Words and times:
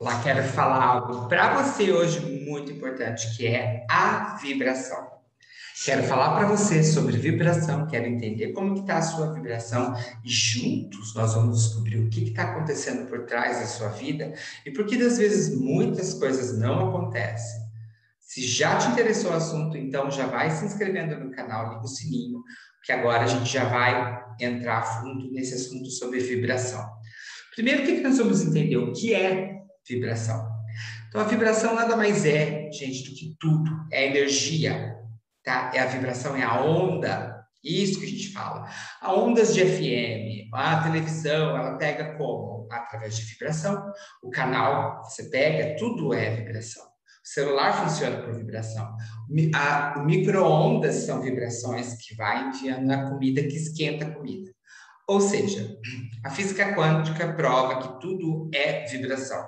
Lá 0.00 0.22
quero 0.22 0.44
falar 0.44 0.84
algo 0.84 1.28
para 1.28 1.60
você 1.60 1.90
hoje 1.90 2.20
muito 2.20 2.70
importante, 2.70 3.36
que 3.36 3.48
é 3.48 3.84
a 3.90 4.36
vibração. 4.40 5.08
Quero 5.84 6.04
falar 6.04 6.36
para 6.36 6.46
você 6.46 6.84
sobre 6.84 7.16
vibração, 7.16 7.84
quero 7.88 8.06
entender 8.06 8.52
como 8.52 8.74
que 8.74 8.80
está 8.80 8.98
a 8.98 9.02
sua 9.02 9.32
vibração 9.32 9.96
e 10.24 10.30
juntos 10.30 11.16
nós 11.16 11.34
vamos 11.34 11.64
descobrir 11.64 11.98
o 11.98 12.08
que 12.08 12.28
está 12.28 12.44
acontecendo 12.44 13.08
por 13.08 13.24
trás 13.24 13.58
da 13.58 13.66
sua 13.66 13.88
vida 13.88 14.34
e 14.64 14.70
por 14.70 14.86
que 14.86 14.94
às 15.02 15.18
vezes 15.18 15.58
muitas 15.58 16.14
coisas 16.14 16.56
não 16.56 16.90
acontecem. 16.90 17.60
Se 18.20 18.46
já 18.46 18.78
te 18.78 18.88
interessou 18.90 19.32
o 19.32 19.36
assunto, 19.36 19.76
então 19.76 20.12
já 20.12 20.26
vai 20.26 20.48
se 20.52 20.64
inscrevendo 20.64 21.18
no 21.18 21.32
canal, 21.32 21.70
liga 21.70 21.82
o 21.82 21.88
sininho, 21.88 22.44
que 22.84 22.92
agora 22.92 23.24
a 23.24 23.26
gente 23.26 23.52
já 23.52 23.64
vai 23.64 24.24
entrar 24.38 24.78
a 24.78 24.82
fundo 24.82 25.28
nesse 25.32 25.54
assunto 25.54 25.90
sobre 25.90 26.20
vibração. 26.20 26.88
Primeiro, 27.56 27.82
o 27.82 27.86
que, 27.86 27.96
que 27.96 28.02
nós 28.02 28.18
vamos 28.18 28.42
entender? 28.42 28.76
O 28.76 28.92
que 28.92 29.12
é 29.12 29.57
vibração. 29.88 30.46
Então, 31.08 31.20
a 31.20 31.24
vibração 31.24 31.74
nada 31.74 31.96
mais 31.96 32.24
é, 32.24 32.70
gente, 32.70 33.08
do 33.08 33.16
que 33.16 33.36
tudo. 33.40 33.70
É 33.90 34.06
energia, 34.06 34.96
tá? 35.42 35.70
É 35.74 35.80
a 35.80 35.86
vibração, 35.86 36.36
é 36.36 36.42
a 36.42 36.62
onda. 36.62 37.38
Isso 37.64 37.98
que 37.98 38.06
a 38.06 38.08
gente 38.08 38.32
fala. 38.32 38.68
A 39.00 39.12
ondas 39.12 39.52
de 39.54 39.64
FM, 39.64 40.52
a 40.52 40.82
televisão, 40.82 41.56
ela 41.56 41.76
pega 41.76 42.16
como? 42.16 42.68
Através 42.70 43.16
de 43.16 43.24
vibração. 43.24 43.92
O 44.22 44.30
canal, 44.30 45.02
você 45.02 45.24
pega, 45.24 45.76
tudo 45.76 46.14
é 46.14 46.36
vibração. 46.36 46.84
O 46.84 47.28
celular 47.28 47.72
funciona 47.84 48.22
por 48.22 48.34
vibração. 48.34 48.96
O 49.96 50.00
micro-ondas 50.04 50.94
são 50.94 51.20
vibrações 51.20 51.94
que 51.94 52.14
vai 52.14 52.48
enviando 52.48 52.90
a 52.90 53.10
comida, 53.10 53.42
que 53.42 53.56
esquenta 53.56 54.06
a 54.06 54.14
comida. 54.14 54.50
Ou 55.08 55.22
seja, 55.22 55.74
a 56.22 56.28
física 56.28 56.74
quântica 56.74 57.32
prova 57.32 57.80
que 57.80 58.00
tudo 58.00 58.50
é 58.52 58.84
vibração. 58.84 59.42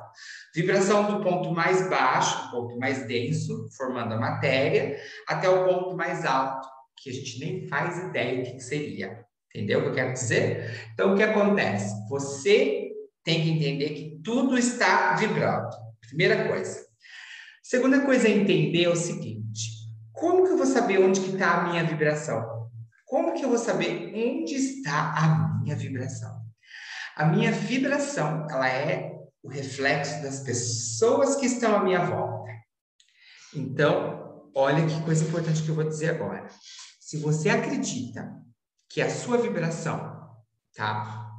Vibração 0.55 1.07
do 1.07 1.23
ponto 1.23 1.53
mais 1.53 1.87
baixo, 1.91 2.51
ponto 2.51 2.79
mais 2.79 3.07
denso, 3.07 3.69
formando 3.77 4.15
a 4.15 4.19
matéria, 4.19 4.99
até 5.29 5.51
o 5.51 5.67
ponto 5.67 5.95
mais 5.95 6.25
alto, 6.25 6.67
que 6.97 7.11
a 7.11 7.13
gente 7.13 7.39
nem 7.41 7.69
faz 7.69 7.99
ideia 7.99 8.43
do 8.43 8.53
que 8.53 8.61
seria. 8.61 9.23
Entendeu 9.55 9.81
o 9.81 9.83
que 9.83 9.89
eu 9.91 9.95
quero 9.95 10.13
dizer? 10.15 10.91
Então, 10.95 11.13
o 11.13 11.17
que 11.17 11.23
acontece? 11.23 11.95
Você 12.09 12.89
tem 13.23 13.43
que 13.43 13.51
entender 13.51 13.91
que 13.91 14.21
tudo 14.25 14.57
está 14.57 15.15
vibrando. 15.17 15.69
Primeira 16.01 16.49
coisa. 16.49 16.87
Segunda 17.63 18.01
coisa 18.01 18.29
é 18.29 18.31
entender 18.31 18.89
o 18.89 18.97
seguinte: 18.97 19.91
como 20.13 20.45
que 20.45 20.53
eu 20.53 20.57
vou 20.57 20.67
saber 20.67 21.01
onde 21.01 21.21
que 21.21 21.33
está 21.33 21.55
a 21.55 21.69
minha 21.69 21.85
vibração? 21.85 22.60
Como 23.11 23.35
que 23.35 23.45
eu 23.45 23.49
vou 23.49 23.59
saber 23.59 24.13
onde 24.15 24.55
está 24.55 25.13
a 25.17 25.59
minha 25.59 25.75
vibração? 25.75 26.41
A 27.17 27.27
minha 27.27 27.51
vibração, 27.51 28.47
ela 28.49 28.69
é 28.69 29.19
o 29.43 29.49
reflexo 29.49 30.23
das 30.23 30.45
pessoas 30.45 31.35
que 31.35 31.47
estão 31.47 31.75
à 31.75 31.83
minha 31.83 32.05
volta. 32.05 32.53
Então, 33.53 34.49
olha 34.55 34.87
que 34.87 35.03
coisa 35.03 35.25
importante 35.25 35.61
que 35.61 35.69
eu 35.69 35.75
vou 35.75 35.83
dizer 35.83 36.11
agora. 36.11 36.47
Se 37.01 37.19
você 37.19 37.51
acredita 37.51 38.33
que 38.89 39.03
a 39.03 39.11
sua 39.11 39.39
vibração, 39.39 39.99
tá? 40.77 41.33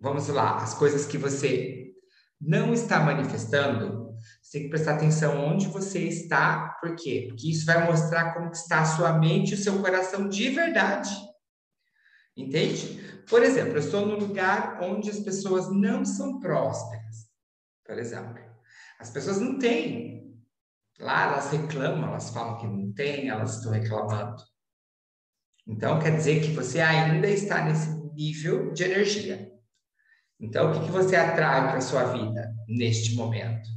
Vamos 0.00 0.28
lá, 0.28 0.56
as 0.62 0.72
coisas 0.72 1.04
que 1.04 1.18
você 1.18 1.92
não 2.40 2.72
está 2.72 3.00
manifestando, 3.00 4.05
você 4.42 4.58
tem 4.58 4.62
que 4.62 4.68
prestar 4.68 4.94
atenção 4.94 5.44
onde 5.44 5.66
você 5.68 6.00
está, 6.00 6.76
por 6.80 6.94
quê? 6.94 7.26
Porque 7.28 7.50
isso 7.50 7.66
vai 7.66 7.84
mostrar 7.84 8.34
como 8.34 8.50
está 8.50 8.80
a 8.80 8.84
sua 8.84 9.18
mente 9.18 9.50
e 9.50 9.54
o 9.54 9.58
seu 9.58 9.80
coração 9.80 10.28
de 10.28 10.50
verdade. 10.50 11.10
Entende? 12.36 13.22
Por 13.28 13.42
exemplo, 13.42 13.72
eu 13.72 13.78
estou 13.78 14.06
num 14.06 14.18
lugar 14.18 14.78
onde 14.82 15.10
as 15.10 15.20
pessoas 15.20 15.72
não 15.72 16.04
são 16.04 16.38
prósperas. 16.38 17.26
Por 17.84 17.98
exemplo, 17.98 18.38
as 18.98 19.10
pessoas 19.10 19.38
não 19.38 19.58
têm. 19.58 20.36
Lá 20.98 21.24
elas 21.24 21.50
reclamam, 21.50 22.08
elas 22.08 22.30
falam 22.30 22.58
que 22.58 22.66
não 22.66 22.92
tem, 22.92 23.28
elas 23.28 23.56
estão 23.56 23.72
reclamando. 23.72 24.42
Então, 25.66 25.98
quer 25.98 26.16
dizer 26.16 26.42
que 26.42 26.52
você 26.52 26.80
ainda 26.80 27.28
está 27.28 27.64
nesse 27.64 27.90
nível 28.14 28.72
de 28.72 28.84
energia. 28.84 29.52
Então, 30.38 30.70
o 30.70 30.74
que, 30.74 30.86
que 30.86 30.92
você 30.92 31.16
atrai 31.16 31.68
para 31.68 31.78
a 31.78 31.80
sua 31.80 32.04
vida 32.04 32.54
neste 32.68 33.14
momento? 33.14 33.68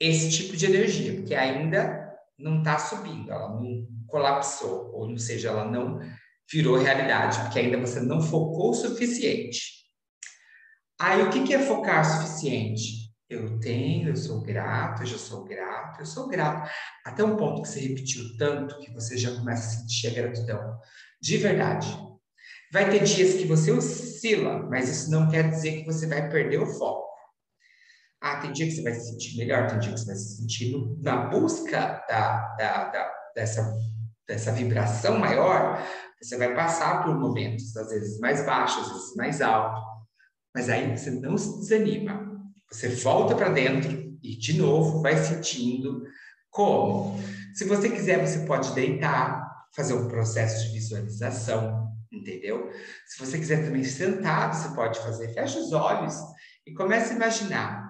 Esse 0.00 0.30
tipo 0.30 0.56
de 0.56 0.64
energia, 0.64 1.14
porque 1.14 1.34
ainda 1.34 2.10
não 2.38 2.58
está 2.58 2.78
subindo, 2.78 3.30
ela 3.30 3.50
não 3.50 3.86
colapsou, 4.06 4.90
ou 4.94 5.16
seja, 5.18 5.50
ela 5.50 5.70
não 5.70 6.00
virou 6.50 6.78
realidade, 6.78 7.38
porque 7.40 7.58
ainda 7.58 7.78
você 7.78 8.00
não 8.00 8.20
focou 8.20 8.70
o 8.70 8.74
suficiente. 8.74 9.80
Aí 10.98 11.22
o 11.22 11.30
que, 11.30 11.44
que 11.44 11.54
é 11.54 11.58
focar 11.58 12.00
o 12.00 12.04
suficiente? 12.04 13.10
Eu 13.28 13.60
tenho, 13.60 14.08
eu 14.08 14.16
sou 14.16 14.42
grato, 14.42 15.02
eu 15.02 15.06
já 15.06 15.18
sou 15.18 15.44
grato, 15.44 16.00
eu 16.00 16.06
sou 16.06 16.26
grato. 16.26 16.68
Até 17.06 17.22
um 17.22 17.36
ponto 17.36 17.62
que 17.62 17.68
você 17.68 17.80
repetiu 17.80 18.36
tanto 18.36 18.78
que 18.80 18.92
você 18.92 19.16
já 19.16 19.30
começa 19.36 19.68
a 19.68 19.80
sentir 19.80 20.08
a 20.08 20.14
gratidão. 20.14 20.78
De 21.22 21.36
verdade. 21.36 21.86
Vai 22.72 22.90
ter 22.90 23.04
dias 23.04 23.34
que 23.34 23.44
você 23.44 23.70
oscila, 23.70 24.64
mas 24.68 24.88
isso 24.88 25.10
não 25.10 25.28
quer 25.28 25.48
dizer 25.48 25.80
que 25.80 25.86
você 25.86 26.06
vai 26.06 26.28
perder 26.28 26.60
o 26.60 26.66
foco. 26.66 27.09
Ah, 28.20 28.36
tem 28.36 28.52
dia 28.52 28.66
que 28.66 28.72
você 28.72 28.82
vai 28.82 28.92
se 28.92 29.10
sentir 29.10 29.38
melhor, 29.38 29.66
tem 29.66 29.78
dia 29.78 29.92
que 29.92 29.98
você 29.98 30.06
vai 30.06 30.16
se 30.16 30.36
sentir 30.36 30.74
na 31.00 31.28
busca 31.28 32.04
da, 32.06 32.54
da, 32.56 32.84
da, 32.90 33.12
dessa, 33.34 33.72
dessa 34.28 34.52
vibração 34.52 35.18
maior, 35.18 35.82
você 36.20 36.36
vai 36.36 36.54
passar 36.54 37.02
por 37.02 37.18
momentos, 37.18 37.74
às 37.76 37.88
vezes 37.88 38.20
mais 38.20 38.44
baixos, 38.44 38.86
às 38.86 38.92
vezes 38.92 39.16
mais 39.16 39.40
altos. 39.40 39.80
Mas 40.54 40.68
aí 40.68 40.96
você 40.96 41.10
não 41.10 41.38
se 41.38 41.60
desanima. 41.60 42.28
Você 42.70 42.88
volta 42.88 43.34
para 43.34 43.48
dentro 43.48 43.90
e, 44.22 44.36
de 44.36 44.58
novo, 44.58 45.00
vai 45.00 45.16
sentindo 45.16 46.02
como. 46.50 47.18
Se 47.54 47.64
você 47.64 47.88
quiser, 47.88 48.24
você 48.24 48.40
pode 48.40 48.74
deitar, 48.74 49.48
fazer 49.74 49.94
um 49.94 50.08
processo 50.08 50.66
de 50.66 50.74
visualização, 50.74 51.88
entendeu? 52.12 52.70
Se 53.06 53.24
você 53.24 53.38
quiser 53.38 53.64
também 53.64 53.82
sentado, 53.82 54.54
você 54.54 54.74
pode 54.74 54.98
fazer. 55.00 55.32
Fecha 55.32 55.58
os 55.58 55.72
olhos 55.72 56.14
e 56.66 56.74
comece 56.74 57.12
a 57.12 57.16
imaginar 57.16 57.89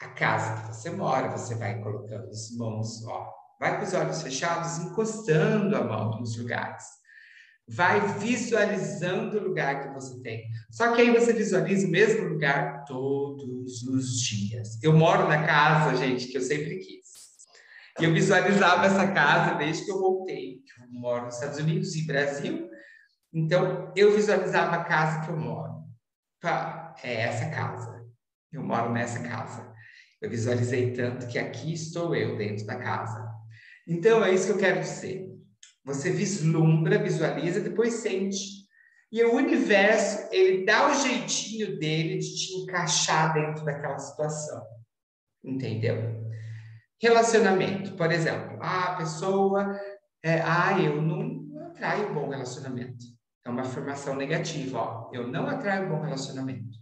a 0.00 0.08
casa 0.08 0.62
que 0.62 0.74
você 0.74 0.90
mora, 0.90 1.28
você 1.28 1.54
vai 1.54 1.80
colocando 1.80 2.28
as 2.30 2.50
mãos, 2.56 3.04
ó, 3.06 3.30
vai 3.58 3.78
com 3.78 3.84
os 3.84 3.92
olhos 3.92 4.22
fechados, 4.22 4.78
encostando 4.78 5.76
a 5.76 5.84
mão 5.84 6.18
nos 6.18 6.36
lugares. 6.38 6.84
Vai 7.68 8.00
visualizando 8.18 9.38
o 9.38 9.44
lugar 9.44 9.82
que 9.82 9.94
você 9.94 10.20
tem. 10.22 10.44
Só 10.70 10.92
que 10.92 11.02
aí 11.02 11.12
você 11.12 11.32
visualiza 11.32 11.86
o 11.86 11.90
mesmo 11.90 12.28
lugar 12.28 12.84
todos 12.84 13.82
os 13.82 14.20
dias. 14.20 14.82
Eu 14.82 14.92
moro 14.92 15.28
na 15.28 15.46
casa, 15.46 15.96
gente, 15.96 16.26
que 16.28 16.38
eu 16.38 16.42
sempre 16.42 16.78
quis. 16.78 17.10
E 18.00 18.04
eu 18.04 18.12
visualizava 18.12 18.86
essa 18.86 19.06
casa 19.12 19.54
desde 19.56 19.84
que 19.84 19.90
eu 19.92 20.00
voltei. 20.00 20.62
Eu 20.80 20.90
moro 20.90 21.26
nos 21.26 21.34
Estados 21.34 21.58
Unidos 21.58 21.94
e 21.94 22.06
Brasil. 22.06 22.68
Então, 23.32 23.92
eu 23.94 24.16
visualizava 24.16 24.76
a 24.76 24.84
casa 24.84 25.20
que 25.20 25.30
eu 25.30 25.36
moro. 25.36 25.84
Pá, 26.40 26.96
é 27.04 27.20
essa 27.20 27.50
casa. 27.50 28.04
Eu 28.50 28.64
moro 28.64 28.90
nessa 28.90 29.20
casa. 29.20 29.70
Eu 30.20 30.28
visualizei 30.28 30.92
tanto 30.92 31.26
que 31.26 31.38
aqui 31.38 31.72
estou 31.72 32.14
eu 32.14 32.36
dentro 32.36 32.66
da 32.66 32.76
casa. 32.76 33.26
Então 33.86 34.24
é 34.24 34.32
isso 34.32 34.46
que 34.46 34.52
eu 34.52 34.58
quero 34.58 34.80
dizer. 34.80 35.26
Você 35.84 36.10
vislumbra, 36.10 37.02
visualiza, 37.02 37.60
depois 37.60 37.94
sente. 37.94 38.60
E 39.10 39.24
o 39.24 39.34
universo, 39.34 40.28
ele 40.30 40.64
dá 40.64 40.88
o 40.88 40.94
jeitinho 40.94 41.78
dele 41.78 42.18
de 42.18 42.36
te 42.36 42.54
encaixar 42.58 43.32
dentro 43.32 43.64
daquela 43.64 43.98
situação. 43.98 44.62
Entendeu? 45.42 46.30
Relacionamento, 47.00 47.94
por 47.96 48.12
exemplo. 48.12 48.58
Ah, 48.60 48.92
a 48.92 48.96
pessoa. 48.96 49.80
É, 50.22 50.40
ah, 50.42 50.78
eu 50.78 51.00
não, 51.00 51.40
atraio 51.80 52.12
bom 52.12 52.28
relacionamento. 52.28 53.06
É 53.44 53.48
uma 53.48 53.62
afirmação 53.62 54.14
negativa, 54.14 54.78
ó. 54.78 55.10
Eu 55.12 55.26
não 55.26 55.46
atraio 55.46 55.88
bom 55.88 56.02
relacionamento. 56.02 56.78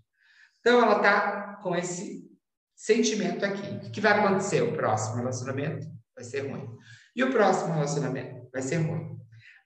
Então 0.61 0.83
ela 0.83 0.99
tá 0.99 1.61
com 1.63 1.75
esse 1.75 2.29
sentimento 2.79 3.45
aqui. 3.45 3.87
O 3.87 3.91
que 3.91 4.01
vai 4.01 4.13
acontecer? 4.13 4.63
O 4.63 4.73
próximo 4.73 5.17
relacionamento 5.17 5.87
vai 6.15 6.25
ser 6.25 6.49
ruim. 6.49 6.71
E 7.15 7.25
o 7.25 7.33
próximo 7.33 7.75
relacionamento 7.75 8.49
vai 8.53 8.63
ser 8.63 8.77
ruim. 8.77 9.19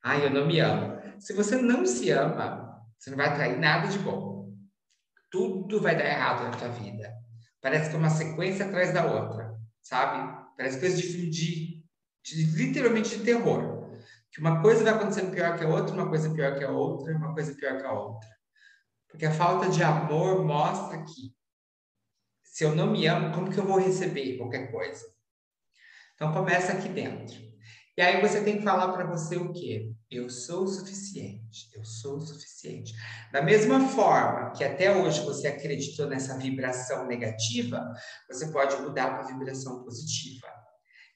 Ah, 0.02 0.18
eu 0.18 0.30
não 0.30 0.46
me 0.46 0.58
amo. 0.58 0.98
Se 1.20 1.34
você 1.34 1.56
não 1.56 1.84
se 1.84 2.10
ama, 2.10 2.82
você 2.98 3.10
não 3.10 3.18
vai 3.18 3.28
atrair 3.28 3.58
nada 3.58 3.86
de 3.88 3.98
bom. 3.98 4.50
Tudo 5.30 5.80
vai 5.80 5.94
dar 5.94 6.06
errado 6.06 6.44
na 6.44 6.50
tua 6.52 6.68
vida. 6.68 7.12
Parece 7.60 7.90
que 7.90 7.96
é 7.96 7.98
uma 7.98 8.10
sequência 8.10 8.66
atrás 8.66 8.92
da 8.92 9.04
outra, 9.04 9.54
sabe? 9.82 10.42
Parece 10.56 10.80
coisa 10.80 10.96
de 10.96 11.02
filme 11.02 11.30
de, 11.30 11.84
de, 12.24 12.44
literalmente 12.56 13.18
de 13.18 13.24
terror. 13.24 13.94
Que 14.32 14.40
uma 14.40 14.62
coisa 14.62 14.82
vai 14.82 14.94
acontecendo 14.94 15.30
pior 15.30 15.56
que 15.58 15.64
a 15.64 15.68
outra, 15.68 15.94
uma 15.94 16.08
coisa 16.08 16.30
pior 16.30 16.56
que 16.56 16.64
a 16.64 16.70
outra, 16.70 17.14
uma 17.14 17.34
coisa 17.34 17.54
pior 17.54 17.76
que 17.76 17.86
a 17.86 17.92
outra. 17.92 18.28
Porque 19.08 19.26
a 19.26 19.32
falta 19.32 19.68
de 19.68 19.82
amor 19.82 20.44
mostra 20.44 21.04
que 21.04 21.34
se 22.52 22.64
eu 22.64 22.76
não 22.76 22.92
me 22.92 23.06
amo, 23.06 23.34
como 23.34 23.50
que 23.50 23.58
eu 23.58 23.64
vou 23.64 23.78
receber 23.78 24.36
qualquer 24.36 24.70
coisa? 24.70 25.02
Então 26.14 26.34
começa 26.34 26.74
aqui 26.74 26.86
dentro. 26.86 27.34
E 27.96 28.02
aí 28.02 28.20
você 28.20 28.42
tem 28.42 28.58
que 28.58 28.62
falar 28.62 28.92
para 28.92 29.06
você 29.06 29.36
o 29.36 29.54
quê? 29.54 29.90
Eu 30.10 30.28
sou 30.28 30.64
o 30.64 30.68
suficiente, 30.68 31.70
eu 31.74 31.82
sou 31.82 32.16
o 32.16 32.20
suficiente. 32.20 32.92
Da 33.32 33.40
mesma 33.40 33.88
forma 33.88 34.52
que 34.52 34.62
até 34.62 34.94
hoje 34.94 35.24
você 35.24 35.48
acreditou 35.48 36.06
nessa 36.06 36.36
vibração 36.36 37.06
negativa, 37.06 37.90
você 38.30 38.52
pode 38.52 38.76
mudar 38.82 39.14
para 39.14 39.34
vibração 39.34 39.82
positiva. 39.82 40.46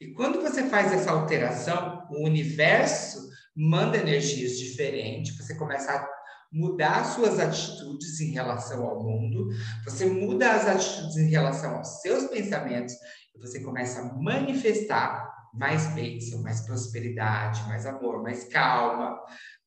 E 0.01 0.15
quando 0.15 0.41
você 0.41 0.71
faz 0.71 0.91
essa 0.91 1.11
alteração, 1.11 2.07
o 2.11 2.25
universo 2.25 3.29
manda 3.55 3.99
energias 3.99 4.59
diferentes, 4.59 5.37
você 5.37 5.55
começa 5.55 5.93
a 5.93 6.09
mudar 6.53 7.05
suas 7.05 7.39
atitudes 7.39 8.21
em 8.21 8.31
relação 8.31 8.85
ao 8.85 9.03
mundo, 9.03 9.49
você 9.85 10.07
muda 10.07 10.53
as 10.53 10.67
atitudes 10.67 11.17
em 11.17 11.29
relação 11.29 11.77
aos 11.77 12.01
seus 12.01 12.25
pensamentos 12.25 12.95
e 13.35 13.39
você 13.39 13.61
começa 13.61 14.01
a 14.01 14.15
manifestar 14.15 15.35
mais 15.53 15.87
bênção, 15.95 16.43
mais 16.43 16.61
prosperidade, 16.61 17.63
mais 17.69 17.87
amor, 17.87 18.23
mais 18.23 18.45
calma, 18.45 19.19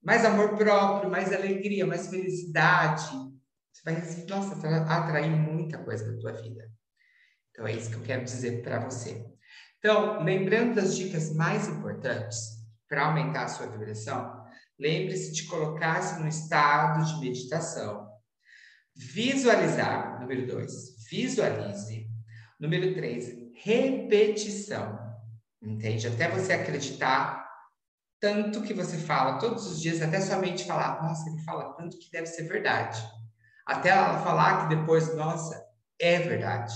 mais 0.01 0.23
amor 0.23 0.55
próprio, 0.55 1.09
mais 1.09 1.33
alegria, 1.33 1.85
mais 1.85 2.07
felicidade. 2.07 3.09
Você 3.71 3.83
vai, 3.83 4.25
nossa, 4.27 4.67
atrair 4.87 5.31
muita 5.31 5.77
coisa 5.79 6.11
na 6.11 6.19
tua 6.19 6.33
vida. 6.33 6.69
Então 7.51 7.67
é 7.67 7.73
isso 7.73 7.89
que 7.89 7.95
eu 7.95 8.03
quero 8.03 8.23
dizer 8.23 8.61
para 8.61 8.79
você. 8.79 9.25
Então, 9.79 10.23
lembrando 10.23 10.75
das 10.75 10.95
dicas 10.95 11.33
mais 11.33 11.67
importantes 11.67 12.37
para 12.87 13.05
aumentar 13.05 13.45
a 13.45 13.47
sua 13.47 13.67
vibração, 13.67 14.38
lembre-se 14.79 15.31
de 15.33 15.43
colocar-se 15.43 16.19
no 16.19 16.27
estado 16.27 17.05
de 17.05 17.19
meditação. 17.19 18.07
Visualizar, 18.95 20.19
número 20.19 20.47
dois, 20.47 20.71
visualize. 21.09 22.07
Número 22.59 22.93
três, 22.93 23.29
repetição. 23.63 24.97
Entende? 25.61 26.07
Até 26.07 26.29
você 26.29 26.53
acreditar 26.53 27.39
tanto 28.19 28.63
que 28.63 28.73
você 28.73 28.97
fala 28.97 29.39
todos 29.39 29.65
os 29.65 29.81
dias, 29.81 30.01
até 30.01 30.19
sua 30.19 30.37
mente 30.37 30.65
falar, 30.65 31.01
nossa, 31.01 31.29
ele 31.29 31.41
fala 31.43 31.73
tanto 31.73 31.97
que 31.97 32.11
deve 32.11 32.27
ser 32.27 32.43
verdade. 32.43 33.01
Até 33.65 33.89
ela 33.89 34.19
falar 34.19 34.67
que 34.67 34.75
depois, 34.75 35.15
nossa, 35.15 35.63
é 35.99 36.19
verdade. 36.19 36.73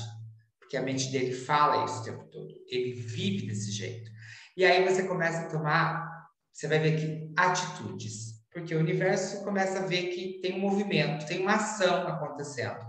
Porque 0.60 0.78
a 0.78 0.82
mente 0.82 1.12
dele 1.12 1.34
fala 1.34 1.86
isso 1.86 2.02
o 2.02 2.04
tempo 2.04 2.24
todo. 2.32 2.54
Ele 2.68 2.94
vive 2.94 3.48
desse 3.48 3.72
jeito. 3.72 4.10
E 4.56 4.64
aí 4.64 4.88
você 4.88 5.04
começa 5.04 5.42
a 5.42 5.50
tomar, 5.50 6.13
você 6.54 6.68
vai 6.68 6.80
ver 6.80 6.98
que 6.98 7.34
atitudes. 7.36 8.34
Porque 8.52 8.76
o 8.76 8.80
universo 8.80 9.44
começa 9.44 9.80
a 9.80 9.88
ver 9.88 10.10
que 10.10 10.40
tem 10.40 10.56
um 10.56 10.60
movimento, 10.60 11.26
tem 11.26 11.42
uma 11.42 11.56
ação 11.56 12.08
acontecendo. 12.08 12.80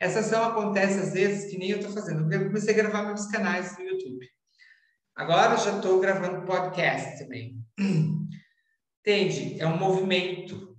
Essa 0.00 0.20
ação 0.20 0.44
acontece 0.44 1.00
às 1.00 1.12
vezes 1.12 1.50
que 1.50 1.58
nem 1.58 1.70
eu 1.70 1.78
estou 1.78 1.92
fazendo. 1.92 2.32
Eu 2.32 2.46
comecei 2.46 2.72
a 2.72 2.76
gravar 2.76 3.04
meus 3.04 3.26
canais 3.26 3.76
no 3.76 3.84
YouTube. 3.84 4.24
Agora 5.16 5.56
já 5.56 5.76
estou 5.76 5.98
gravando 5.98 6.46
podcast 6.46 7.18
também. 7.18 7.60
Entende? 9.00 9.60
É 9.60 9.66
um 9.66 9.76
movimento. 9.76 10.76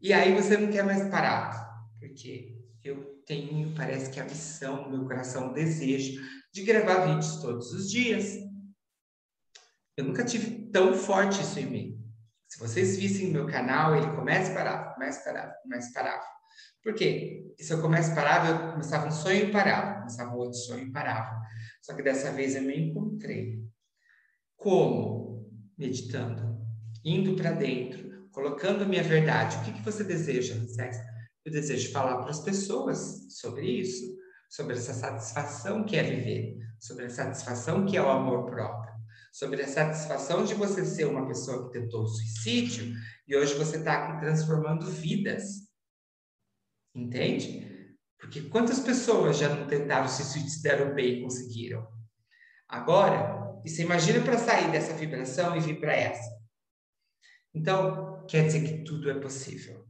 E 0.00 0.14
aí 0.14 0.34
você 0.34 0.56
não 0.56 0.72
quer 0.72 0.84
mais 0.84 1.10
parar. 1.10 1.68
Porque 2.00 2.56
eu 2.82 3.22
tenho, 3.26 3.74
parece 3.74 4.10
que 4.10 4.18
a 4.18 4.24
missão, 4.24 4.90
meu 4.90 5.04
coração, 5.04 5.50
o 5.50 5.52
desejo 5.52 6.22
de 6.54 6.62
gravar 6.62 7.04
vídeos 7.06 7.42
todos 7.42 7.70
os 7.72 7.90
dias. 7.90 8.38
Eu 9.96 10.04
nunca 10.04 10.24
tive 10.24 10.70
tão 10.70 10.94
forte 10.94 11.40
isso 11.40 11.58
em 11.58 11.66
mim. 11.66 12.04
Se 12.48 12.58
vocês 12.58 12.96
vissem 12.96 13.32
meu 13.32 13.46
canal, 13.46 13.96
ele 13.96 14.14
começa 14.14 14.50
e 14.50 14.54
parava, 14.54 14.92
começa 14.94 15.20
e 15.20 15.24
parava, 15.24 15.54
começa 15.62 15.90
e 15.90 15.92
parava. 15.92 16.24
Por 16.82 16.94
quê? 16.94 17.52
Se 17.58 17.72
eu 17.72 17.80
começo 17.80 18.12
e 18.12 18.14
parava, 18.14 18.48
eu 18.48 18.72
começava 18.72 19.06
um 19.06 19.10
sonho 19.10 19.48
e 19.48 19.52
parava, 19.52 20.00
começava 20.00 20.36
outro 20.36 20.58
sonho 20.58 20.86
e 20.86 20.92
parava. 20.92 21.40
Só 21.82 21.94
que 21.94 22.02
dessa 22.02 22.30
vez 22.30 22.54
eu 22.54 22.62
me 22.62 22.76
encontrei. 22.78 23.62
Como? 24.56 25.50
Meditando, 25.76 26.60
indo 27.04 27.34
para 27.34 27.52
dentro, 27.52 28.28
colocando 28.30 28.84
a 28.84 28.86
minha 28.86 29.02
verdade. 29.02 29.56
O 29.56 29.64
que, 29.64 29.72
que 29.72 29.84
você 29.84 30.04
deseja, 30.04 30.54
César? 30.68 31.04
Eu 31.44 31.52
desejo 31.52 31.92
falar 31.92 32.18
para 32.18 32.30
as 32.30 32.40
pessoas 32.40 33.26
sobre 33.40 33.66
isso, 33.66 34.16
sobre 34.48 34.74
essa 34.74 34.94
satisfação 34.94 35.84
que 35.84 35.96
é 35.96 36.02
viver, 36.02 36.56
sobre 36.78 37.06
a 37.06 37.10
satisfação 37.10 37.84
que 37.84 37.96
é 37.96 38.02
o 38.02 38.08
amor 38.08 38.46
próprio, 38.46 38.93
sobre 39.34 39.60
a 39.60 39.66
satisfação 39.66 40.44
de 40.44 40.54
você 40.54 40.84
ser 40.84 41.06
uma 41.06 41.26
pessoa 41.26 41.66
que 41.66 41.80
tentou 41.80 42.04
o 42.04 42.06
suicídio 42.06 42.94
e 43.26 43.34
hoje 43.34 43.54
você 43.54 43.78
está 43.78 43.94
aqui 43.94 44.20
transformando 44.20 44.88
vidas. 44.88 45.68
Entende? 46.94 47.96
Porque 48.16 48.42
quantas 48.42 48.78
pessoas 48.78 49.36
já 49.36 49.52
não 49.52 49.66
tentaram 49.66 50.06
se 50.06 50.62
deram 50.62 50.94
bem 50.94 51.18
e 51.18 51.22
conseguiram? 51.22 51.84
Agora, 52.68 53.60
e 53.64 53.68
você 53.68 53.82
imagina 53.82 54.22
para 54.24 54.38
sair 54.38 54.70
dessa 54.70 54.94
vibração 54.94 55.56
e 55.56 55.60
vir 55.60 55.80
para 55.80 55.96
essa. 55.96 56.30
Então, 57.52 58.24
quer 58.28 58.46
dizer 58.46 58.62
que 58.62 58.84
tudo 58.84 59.10
é 59.10 59.18
possível. 59.18 59.84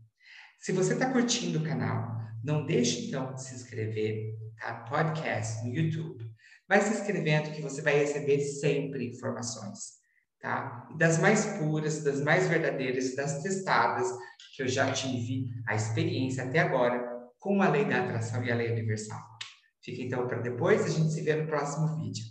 Se 0.58 0.72
você 0.72 0.94
está 0.94 1.12
curtindo 1.12 1.58
o 1.58 1.64
canal, 1.64 2.16
não 2.42 2.64
deixe 2.64 3.08
então 3.08 3.34
de 3.34 3.44
se 3.44 3.54
inscrever, 3.54 4.38
tá? 4.58 4.84
Podcast 4.84 5.62
no 5.66 5.74
YouTube. 5.74 6.33
Vai 6.68 6.80
se 6.80 6.94
inscrevendo 6.94 7.50
que 7.52 7.60
você 7.60 7.82
vai 7.82 7.98
receber 7.98 8.40
sempre 8.40 9.08
informações, 9.08 9.98
tá? 10.40 10.88
Das 10.96 11.18
mais 11.18 11.44
puras, 11.58 12.02
das 12.02 12.20
mais 12.22 12.48
verdadeiras, 12.48 13.14
das 13.14 13.42
testadas 13.42 14.08
que 14.56 14.62
eu 14.62 14.68
já 14.68 14.90
tive 14.92 15.50
a 15.66 15.74
experiência 15.74 16.44
até 16.44 16.60
agora 16.60 17.14
com 17.38 17.60
a 17.60 17.68
lei 17.68 17.84
da 17.84 18.02
atração 18.02 18.42
e 18.42 18.50
a 18.50 18.54
lei 18.54 18.72
universal. 18.72 19.20
Fica 19.82 20.00
então 20.00 20.26
para 20.26 20.40
depois, 20.40 20.82
a 20.84 20.88
gente 20.88 21.12
se 21.12 21.20
vê 21.20 21.34
no 21.34 21.46
próximo 21.46 22.00
vídeo. 22.00 22.24